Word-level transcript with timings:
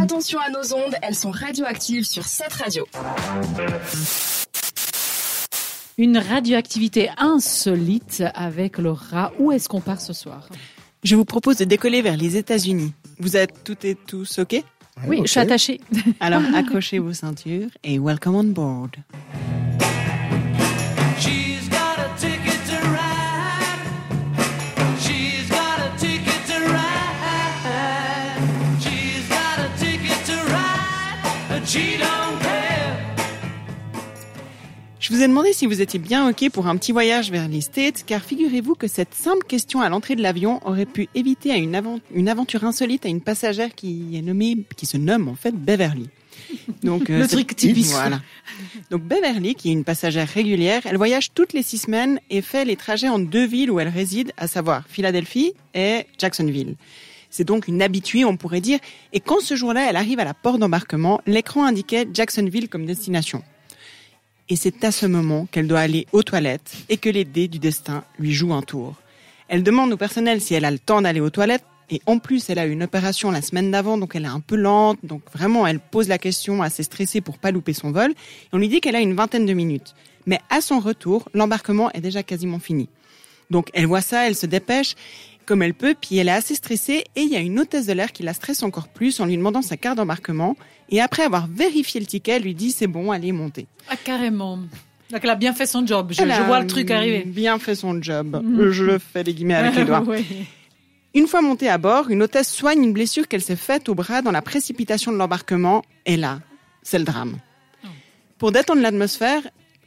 Attention 0.00 0.38
à 0.38 0.50
nos 0.50 0.74
ondes, 0.74 0.94
elles 1.02 1.16
sont 1.16 1.32
radioactives 1.32 2.04
sur 2.04 2.24
cette 2.24 2.52
radio. 2.52 2.86
Une 5.98 6.18
radioactivité 6.18 7.10
insolite 7.18 8.22
avec 8.34 8.78
Laura. 8.78 9.32
Où 9.40 9.50
est-ce 9.50 9.68
qu'on 9.68 9.80
part 9.80 10.00
ce 10.00 10.12
soir? 10.12 10.48
Je 11.02 11.16
vous 11.16 11.24
propose 11.24 11.56
de 11.56 11.64
décoller 11.64 12.00
vers 12.00 12.16
les 12.16 12.36
États-Unis. 12.36 12.92
Vous 13.18 13.36
êtes 13.36 13.64
toutes 13.64 13.84
et 13.84 13.96
tous 13.96 14.38
OK? 14.38 14.62
Oui, 15.06 15.20
je 15.24 15.30
suis 15.30 15.40
attachée. 15.40 15.80
Alors 16.20 16.42
accrochez 16.54 17.00
vos 17.00 17.12
ceintures 17.12 17.70
et 17.82 17.98
welcome 17.98 18.36
on 18.36 18.44
board. 18.44 18.96
Je 35.00 35.12
vous 35.14 35.22
ai 35.22 35.28
demandé 35.28 35.52
si 35.52 35.66
vous 35.66 35.80
étiez 35.80 35.98
bien 35.98 36.28
OK 36.28 36.48
pour 36.50 36.66
un 36.66 36.76
petit 36.76 36.92
voyage 36.92 37.30
vers 37.30 37.46
les 37.48 37.60
States, 37.60 38.04
car 38.06 38.22
figurez-vous 38.22 38.74
que 38.74 38.88
cette 38.88 39.14
simple 39.14 39.46
question 39.46 39.80
à 39.80 39.88
l'entrée 39.88 40.16
de 40.16 40.22
l'avion 40.22 40.66
aurait 40.66 40.86
pu 40.86 41.08
éviter 41.14 41.50
à 41.52 41.56
une, 41.56 41.74
avant- 41.74 42.00
une 42.14 42.28
aventure 42.28 42.64
insolite 42.64 43.06
à 43.06 43.08
une 43.08 43.20
passagère 43.20 43.74
qui 43.74 44.16
est 44.16 44.22
nommée, 44.22 44.56
qui 44.76 44.86
se 44.86 44.96
nomme 44.96 45.28
en 45.28 45.34
fait 45.34 45.54
Beverly. 45.54 46.08
Donc, 46.82 47.10
euh, 47.10 47.18
Le 47.20 47.28
truc 47.28 47.54
typique. 47.54 47.86
Voilà. 47.86 48.20
Donc 48.90 49.02
Beverly, 49.02 49.54
qui 49.54 49.68
est 49.68 49.72
une 49.72 49.84
passagère 49.84 50.28
régulière, 50.28 50.82
elle 50.86 50.96
voyage 50.96 51.32
toutes 51.34 51.52
les 51.52 51.62
six 51.62 51.78
semaines 51.78 52.18
et 52.30 52.40
fait 52.42 52.64
les 52.64 52.76
trajets 52.76 53.08
en 53.08 53.18
deux 53.18 53.46
villes 53.46 53.70
où 53.70 53.80
elle 53.80 53.88
réside, 53.88 54.32
à 54.38 54.46
savoir 54.48 54.84
Philadelphie 54.88 55.52
et 55.74 56.06
Jacksonville. 56.18 56.76
C'est 57.30 57.44
donc 57.44 57.68
une 57.68 57.82
habituée, 57.82 58.24
on 58.24 58.36
pourrait 58.36 58.60
dire. 58.60 58.78
Et 59.12 59.20
quand 59.20 59.40
ce 59.40 59.54
jour-là, 59.56 59.88
elle 59.88 59.96
arrive 59.96 60.20
à 60.20 60.24
la 60.24 60.34
porte 60.34 60.58
d'embarquement, 60.58 61.20
l'écran 61.26 61.64
indiquait 61.64 62.08
Jacksonville 62.12 62.68
comme 62.68 62.86
destination. 62.86 63.42
Et 64.48 64.56
c'est 64.56 64.82
à 64.84 64.90
ce 64.90 65.04
moment 65.04 65.46
qu'elle 65.50 65.68
doit 65.68 65.80
aller 65.80 66.06
aux 66.12 66.22
toilettes 66.22 66.74
et 66.88 66.96
que 66.96 67.10
les 67.10 67.24
dés 67.24 67.48
du 67.48 67.58
destin 67.58 68.04
lui 68.18 68.32
jouent 68.32 68.54
un 68.54 68.62
tour. 68.62 68.94
Elle 69.48 69.62
demande 69.62 69.92
au 69.92 69.96
personnel 69.96 70.40
si 70.40 70.54
elle 70.54 70.64
a 70.64 70.70
le 70.70 70.78
temps 70.78 71.02
d'aller 71.02 71.20
aux 71.20 71.30
toilettes 71.30 71.64
et 71.90 72.00
en 72.06 72.18
plus 72.18 72.48
elle 72.50 72.58
a 72.58 72.66
eu 72.66 72.70
une 72.70 72.82
opération 72.82 73.30
la 73.30 73.40
semaine 73.40 73.70
d'avant 73.70 73.96
donc 73.96 74.14
elle 74.14 74.24
est 74.24 74.28
un 74.28 74.40
peu 74.40 74.56
lente 74.56 74.98
donc 75.02 75.22
vraiment 75.32 75.66
elle 75.66 75.80
pose 75.80 76.08
la 76.08 76.18
question 76.18 76.60
assez 76.60 76.82
stressée 76.82 77.22
pour 77.22 77.38
pas 77.38 77.50
louper 77.50 77.72
son 77.72 77.92
vol 77.92 78.10
et 78.10 78.14
on 78.52 78.58
lui 78.58 78.68
dit 78.68 78.82
qu'elle 78.82 78.96
a 78.96 79.00
une 79.00 79.14
vingtaine 79.14 79.46
de 79.46 79.52
minutes. 79.54 79.94
Mais 80.26 80.40
à 80.50 80.60
son 80.60 80.80
retour, 80.80 81.28
l'embarquement 81.32 81.90
est 81.92 82.02
déjà 82.02 82.22
quasiment 82.22 82.58
fini. 82.58 82.88
Donc 83.50 83.68
elle 83.72 83.86
voit 83.86 84.00
ça, 84.00 84.26
elle 84.26 84.34
se 84.34 84.46
dépêche 84.46 84.94
comme 85.46 85.62
elle 85.62 85.74
peut, 85.74 85.94
puis 85.98 86.18
elle 86.18 86.28
est 86.28 86.32
assez 86.32 86.54
stressée 86.54 87.04
et 87.16 87.22
il 87.22 87.30
y 87.30 87.36
a 87.36 87.40
une 87.40 87.58
hôtesse 87.58 87.86
de 87.86 87.94
l'air 87.94 88.12
qui 88.12 88.22
la 88.22 88.34
stresse 88.34 88.62
encore 88.62 88.88
plus 88.88 89.18
en 89.18 89.24
lui 89.24 89.36
demandant 89.36 89.62
sa 89.62 89.78
carte 89.78 89.96
d'embarquement 89.96 90.56
et 90.90 91.00
après 91.00 91.22
avoir 91.22 91.46
vérifié 91.46 92.00
le 92.00 92.06
ticket, 92.06 92.32
elle 92.32 92.42
lui 92.42 92.54
dit 92.54 92.70
c'est 92.70 92.86
bon, 92.86 93.10
allez 93.10 93.32
monter. 93.32 93.66
Ah, 93.88 93.96
carrément. 93.96 94.58
Donc, 95.10 95.20
elle 95.22 95.30
a 95.30 95.36
bien 95.36 95.54
fait 95.54 95.66
son 95.66 95.86
job. 95.86 96.12
Je, 96.12 96.22
vois 96.46 96.60
le 96.60 96.66
truc 96.66 96.90
arriver. 96.90 97.24
Bien 97.24 97.58
fait 97.58 97.74
son 97.74 98.02
job. 98.02 98.42
Mhm. 98.44 98.70
Je 98.70 98.98
fais 98.98 99.22
les 99.22 99.32
guillemets 99.32 99.54
avec 99.54 99.74
les 99.76 99.84
doigts. 99.86 100.02
Ouais. 100.02 100.24
Une 101.14 101.26
fois 101.26 101.40
montée 101.40 101.70
à 101.70 101.78
bord, 101.78 102.10
une 102.10 102.22
hôtesse 102.22 102.52
soigne 102.52 102.82
une 102.82 102.92
blessure 102.92 103.26
qu'elle 103.26 103.40
s'est 103.40 103.56
faite 103.56 103.88
au 103.88 103.94
bras 103.94 104.20
dans 104.20 104.30
la 104.30 104.42
précipitation 104.42 105.12
de 105.12 105.16
l'embarquement. 105.16 105.82
Et 106.04 106.18
là, 106.18 106.40
c'est 106.82 106.98
le 106.98 107.04
drame. 107.04 107.38
Pour 108.36 108.52
détendre 108.52 108.82
l'atmosphère, 108.82 109.42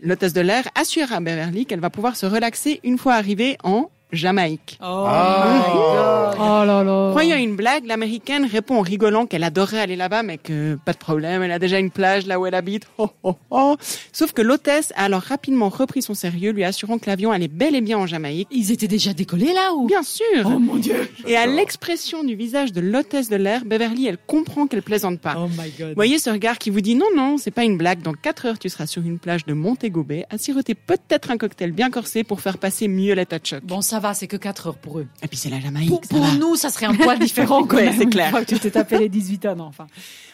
l'hôtesse 0.00 0.32
de 0.32 0.40
l'air 0.40 0.68
assure 0.74 1.12
à 1.12 1.20
Beverly 1.20 1.66
qu'elle 1.66 1.80
va 1.80 1.90
pouvoir 1.90 2.16
se 2.16 2.26
relaxer 2.26 2.80
une 2.84 2.98
fois 2.98 3.14
arrivée 3.14 3.56
en 3.62 3.90
Jamaïque. 4.12 4.78
Oh, 4.80 4.84
Ah. 5.06 5.64
my 5.66 5.72
God. 5.72 6.36
Oh 6.38 6.64
là 6.64 6.84
là. 6.84 7.10
Croyant 7.10 7.36
à 7.36 7.40
une 7.40 7.56
blague, 7.56 7.86
l'américaine 7.86 8.44
répond 8.46 8.76
en 8.76 8.80
rigolant 8.80 9.26
qu'elle 9.26 9.42
adorerait 9.42 9.80
aller 9.80 9.96
là-bas, 9.96 10.22
mais 10.22 10.38
que 10.38 10.78
pas 10.84 10.92
de 10.92 10.98
problème, 10.98 11.42
elle 11.42 11.50
a 11.52 11.58
déjà 11.58 11.78
une 11.78 11.90
plage 11.90 12.26
là 12.26 12.38
où 12.38 12.46
elle 12.46 12.54
habite. 12.54 12.84
Oh, 12.98 13.10
oh, 13.24 13.34
oh. 13.50 13.76
Sauf 14.12 14.32
que 14.32 14.42
l'hôtesse 14.42 14.92
a 14.96 15.04
alors 15.04 15.20
rapidement 15.22 15.68
repris 15.68 16.02
son 16.02 16.14
sérieux, 16.14 16.50
lui 16.52 16.64
assurant 16.64 16.98
que 16.98 17.08
l'avion 17.10 17.30
allait 17.30 17.48
bel 17.48 17.74
et 17.74 17.80
bien 17.80 17.98
en 17.98 18.06
Jamaïque. 18.06 18.48
Ils 18.50 18.72
étaient 18.72 18.88
déjà 18.88 19.12
décollés 19.12 19.52
là 19.52 19.72
ou? 19.74 19.86
Bien 19.86 20.02
sûr 20.02 20.24
Oh 20.44 20.58
mon 20.58 20.76
dieu. 20.76 21.08
Et 21.26 21.36
à 21.36 21.46
l'expression 21.46 22.24
du 22.24 22.34
visage 22.34 22.72
de 22.72 22.80
l'hôtesse 22.80 23.28
de 23.28 23.36
l'air, 23.36 23.64
Beverly, 23.64 24.06
elle 24.06 24.18
comprend 24.18 24.66
qu'elle 24.66 24.82
plaisante 24.82 25.20
pas. 25.20 25.36
Oh 25.38 25.48
my 25.48 25.70
god. 25.78 25.88
Vous 25.90 25.94
voyez 25.94 26.18
ce 26.18 26.30
regard 26.30 26.58
qui 26.58 26.70
vous 26.70 26.80
dit 26.80 26.94
non, 26.94 27.06
non, 27.14 27.36
c'est 27.38 27.50
pas 27.50 27.64
une 27.64 27.76
blague. 27.76 28.02
Dans 28.02 28.12
4 28.14 28.46
heures, 28.46 28.58
tu 28.58 28.68
seras 28.68 28.86
sur 28.86 29.02
une 29.02 29.18
plage 29.18 29.44
de 29.46 29.52
Montego 29.52 30.02
Bay 30.02 30.24
à 30.30 30.38
siroter 30.38 30.74
peut-être 30.74 31.30
un 31.30 31.36
cocktail 31.38 31.72
bien 31.72 31.90
corsé 31.90 32.24
pour 32.24 32.40
faire 32.40 32.58
passer 32.58 32.88
mieux 32.88 33.14
l'état 33.14 33.38
de 33.38 33.46
choc. 33.46 33.60
Bon, 33.64 33.80
ça 33.82 33.95
va, 33.98 34.14
c'est 34.14 34.26
que 34.26 34.36
4 34.36 34.66
heures 34.68 34.76
pour 34.78 34.98
eux. 34.98 35.06
Et 35.22 35.28
puis 35.28 35.36
c'est 35.36 35.50
la 35.50 35.60
Jamaïque, 35.60 36.06
Pour, 36.08 36.24
ça 36.26 36.34
nous, 36.34 36.56
ça 36.56 36.70
serait 36.70 36.86
un 36.86 36.94
poil 36.94 37.18
différent 37.18 37.62
Ouais, 37.72 37.92
c'est 37.96 38.06
clair. 38.06 38.32
que 38.32 38.44
tu 38.44 38.58
t'es 38.58 38.70
tapé 38.70 38.98
les 38.98 39.08
18 39.08 39.46
ans, 39.46 39.56
enfin. 39.60 39.86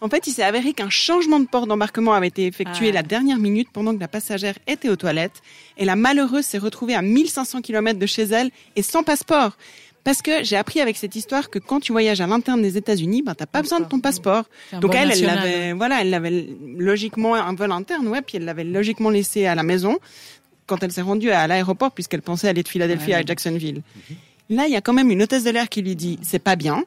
En 0.00 0.08
fait, 0.08 0.26
il 0.26 0.32
s'est 0.32 0.42
avéré 0.42 0.72
qu'un 0.74 0.90
changement 0.90 1.40
de 1.40 1.46
port 1.46 1.66
d'embarquement 1.66 2.12
avait 2.12 2.28
été 2.28 2.46
effectué 2.46 2.88
Ah. 2.90 2.92
la 2.94 3.02
dernière 3.02 3.38
minute 3.38 3.68
pendant 3.72 3.94
que 3.94 4.00
la 4.00 4.08
passagère 4.08 4.54
était 4.66 4.88
aux 4.90 4.96
toilettes. 4.96 5.40
Et 5.78 5.84
la 5.84 5.96
malheureuse 5.96 6.44
s'est 6.44 6.58
retrouvée 6.58 6.94
à 6.94 7.02
1500 7.02 7.62
km 7.62 7.98
de 7.98 8.06
chez 8.06 8.24
elle 8.24 8.50
et 8.76 8.82
sans 8.82 9.02
passeport. 9.02 9.56
Parce 10.02 10.20
que 10.20 10.44
j'ai 10.44 10.56
appris 10.56 10.82
avec 10.82 10.98
cette 10.98 11.16
histoire 11.16 11.48
que 11.48 11.58
quand 11.58 11.80
tu 11.80 11.92
voyages 11.92 12.20
à 12.20 12.26
l'interne 12.26 12.60
des 12.60 12.76
États-Unis, 12.76 13.22
ben 13.22 13.34
t'as 13.34 13.46
pas 13.46 13.62
besoin 13.62 13.80
de 13.80 13.86
ton 13.86 14.00
passeport. 14.00 14.44
Donc 14.82 14.94
elle, 14.94 15.10
elle 15.12 15.22
l'avait, 15.24 15.72
voilà, 15.72 16.02
elle 16.02 16.10
l'avait 16.10 16.46
logiquement 16.76 17.34
un 17.34 17.54
vol 17.54 17.72
interne, 17.72 18.06
ouais, 18.08 18.20
puis 18.20 18.36
elle 18.36 18.44
l'avait 18.44 18.64
logiquement 18.64 19.08
laissé 19.08 19.46
à 19.46 19.54
la 19.54 19.62
maison 19.62 19.96
quand 20.66 20.82
elle 20.82 20.92
s'est 20.92 21.02
rendue 21.02 21.30
à 21.30 21.46
l'aéroport 21.46 21.92
puisqu'elle 21.92 22.22
pensait 22.22 22.48
aller 22.48 22.62
de 22.62 22.68
Philadelphie 22.68 23.10
Ouais. 23.10 23.14
à 23.14 23.22
Jacksonville. 23.24 23.82
Là, 24.50 24.66
il 24.66 24.72
y 24.72 24.76
a 24.76 24.80
quand 24.80 24.92
même 24.92 25.10
une 25.10 25.22
hôtesse 25.22 25.44
de 25.44 25.50
l'air 25.50 25.68
qui 25.68 25.82
lui 25.82 25.96
dit 25.96 26.18
c'est 26.22 26.38
pas 26.38 26.56
bien. 26.56 26.84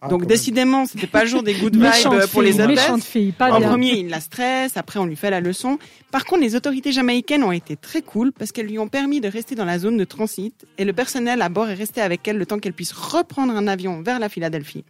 Ah, 0.00 0.06
Donc 0.08 0.26
décidément, 0.26 0.86
c'était 0.86 1.08
pas 1.08 1.24
le 1.24 1.28
jour 1.28 1.42
des 1.42 1.54
good 1.54 1.74
vibes 1.82 2.26
pour 2.30 2.40
les 2.42 2.54
hôtesses. 2.60 2.66
méchante 2.68 3.02
fille, 3.02 3.32
pas 3.32 3.50
En 3.52 3.58
bien. 3.58 3.68
premier, 3.68 3.98
il 3.98 4.08
la 4.08 4.20
stresse, 4.20 4.76
après 4.76 5.00
on 5.00 5.04
lui 5.06 5.16
fait 5.16 5.30
la 5.30 5.40
leçon. 5.40 5.76
Par 6.12 6.24
contre, 6.24 6.42
les 6.42 6.54
autorités 6.54 6.92
jamaïcaines 6.92 7.42
ont 7.42 7.50
été 7.50 7.74
très 7.76 8.02
cool 8.02 8.30
parce 8.32 8.52
qu'elles 8.52 8.66
lui 8.68 8.78
ont 8.78 8.86
permis 8.86 9.20
de 9.20 9.26
rester 9.28 9.56
dans 9.56 9.64
la 9.64 9.80
zone 9.80 9.96
de 9.96 10.04
transit 10.04 10.54
et 10.78 10.84
le 10.84 10.92
personnel 10.92 11.42
à 11.42 11.48
bord 11.48 11.68
est 11.68 11.74
resté 11.74 12.00
avec 12.00 12.26
elle 12.28 12.36
le 12.38 12.46
temps 12.46 12.60
qu'elle 12.60 12.74
puisse 12.74 12.92
reprendre 12.92 13.52
un 13.56 13.66
avion 13.66 14.00
vers 14.00 14.20
la 14.20 14.28
Philadelphie. 14.28 14.84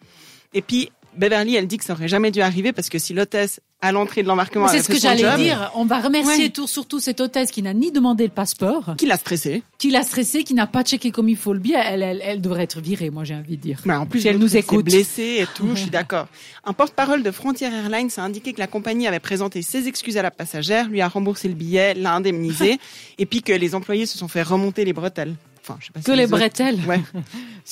Et 0.53 0.61
puis, 0.63 0.91
Beverly, 1.17 1.57
elle 1.57 1.67
dit 1.67 1.79
que 1.79 1.85
ça 1.85 1.95
aurait 1.95 2.09
jamais 2.09 2.31
dû 2.31 2.41
arriver 2.41 2.73
parce 2.73 2.89
que 2.89 2.99
si 2.99 3.13
l'hôtesse 3.15 3.61
à 3.81 3.93
l'entrée 3.93 4.23
de 4.25 4.29
l'embarquement 4.29 4.67
C'est 4.69 4.83
ce 4.83 4.89
que 4.89 4.99
j'allais 4.99 5.37
dire. 5.37 5.71
On 5.77 5.85
va 5.85 6.01
remercier 6.01 6.45
Ouais. 6.45 6.51
tout, 6.51 6.67
surtout 6.67 6.99
cette 6.99 7.21
hôtesse 7.21 7.53
qui 7.53 7.63
n'a 7.63 7.73
ni 7.75 7.93
demandé 7.93 8.25
le 8.25 8.31
passeport, 8.31 8.95
qui 8.99 9.07
l'a 9.07 9.17
stressé. 9.17 9.63
qui 9.79 9.91
l'a 9.91 10.03
stressé, 10.03 10.43
qui 10.43 10.55
n'a 10.55 10.67
pas 10.67 10.83
checké 10.83 11.13
comme 11.13 11.29
il 11.29 11.37
faut 11.37 11.53
le 11.53 11.61
bien. 11.61 11.81
Elle, 11.83 12.03
elle, 12.03 12.21
elle 12.25 12.41
devrait 12.41 12.65
être 12.65 12.81
virée, 12.81 13.11
moi 13.11 13.23
j'ai 13.23 13.35
envie 13.37 13.57
de 13.57 13.63
dire. 13.63 13.81
Mais 13.85 13.95
en 13.95 14.05
plus, 14.07 14.27
elle 14.27 14.39
nous 14.39 14.57
écoute. 14.57 14.85
blessée 14.85 15.39
et 15.43 15.47
tout, 15.55 15.69
je 15.75 15.81
suis 15.83 15.91
d'accord. 15.91 16.27
Un 16.65 16.73
porte-parole 16.73 17.23
de 17.23 17.31
Frontier 17.31 17.69
Airlines 17.69 18.11
a 18.17 18.23
indiqué 18.23 18.53
que 18.53 18.59
la 18.59 18.67
compagnie 18.67 19.07
avait 19.07 19.21
présenté 19.21 19.63
ses 19.63 19.87
excuses 19.87 20.17
à 20.17 20.23
la 20.23 20.33
passagère, 20.33 20.89
lui 20.89 21.01
a 21.01 21.07
remboursé 21.09 21.47
le 21.49 21.55
billet, 21.55 21.95
l'a 21.95 22.15
indemnisé, 22.15 22.79
et 23.19 23.27
puis 23.27 23.43
que 23.43 23.53
les 23.53 23.75
employés 23.77 24.07
se 24.07 24.19
sont 24.19 24.29
fait 24.29 24.43
remonter 24.43 24.85
les 24.85 24.93
bretelles. 24.93 25.35
Enfin, 25.69 25.77
je 25.81 25.87
sais 25.87 25.93
pas 25.93 26.01
si 26.01 26.07
Que 26.07 26.13
les 26.13 26.25
autres- 26.25 26.39
bretelles. 26.39 26.81
Ouais. 26.87 27.01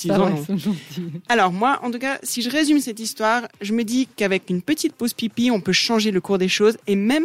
Alors 1.29 1.51
moi, 1.51 1.79
en 1.83 1.91
tout 1.91 1.99
cas, 1.99 2.19
si 2.23 2.41
je 2.41 2.49
résume 2.49 2.79
cette 2.79 2.99
histoire, 2.99 3.43
je 3.61 3.73
me 3.73 3.83
dis 3.83 4.07
qu'avec 4.15 4.49
une 4.49 4.61
petite 4.61 4.93
pause 4.93 5.13
pipi, 5.13 5.49
on 5.51 5.61
peut 5.61 5.71
changer 5.73 6.11
le 6.11 6.21
cours 6.21 6.37
des 6.37 6.47
choses 6.49 6.77
et 6.87 6.95
même, 6.95 7.23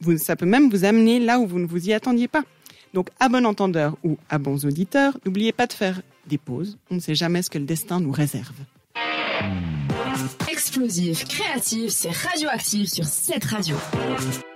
vous, 0.00 0.16
ça 0.18 0.36
peut 0.36 0.46
même 0.46 0.70
vous 0.70 0.84
amener 0.84 1.18
là 1.20 1.38
où 1.38 1.46
vous 1.46 1.58
ne 1.58 1.66
vous 1.66 1.88
y 1.88 1.92
attendiez 1.92 2.28
pas. 2.28 2.42
Donc 2.94 3.08
à 3.20 3.28
bon 3.28 3.44
entendeur 3.44 3.96
ou 4.02 4.16
à 4.30 4.38
bons 4.38 4.64
auditeurs, 4.64 5.18
n'oubliez 5.26 5.52
pas 5.52 5.66
de 5.66 5.72
faire 5.74 6.00
des 6.26 6.38
pauses. 6.38 6.78
On 6.90 6.94
ne 6.96 7.00
sait 7.00 7.14
jamais 7.14 7.42
ce 7.42 7.50
que 7.50 7.58
le 7.58 7.64
destin 7.66 8.00
nous 8.00 8.12
réserve. 8.12 8.54
Explosif, 10.50 11.24
créatif, 11.26 11.90
c'est 11.90 12.10
radioactif 12.10 12.88
sur 12.88 13.04
cette 13.04 13.44
radio. 13.44 13.76